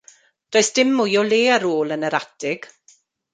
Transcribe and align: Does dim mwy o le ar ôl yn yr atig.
Does 0.53 0.69
dim 0.77 0.93
mwy 0.99 1.13
o 1.21 1.25
le 1.27 1.39
ar 1.57 1.67
ôl 1.73 1.95
yn 1.97 2.07
yr 2.09 2.19
atig. 2.21 2.67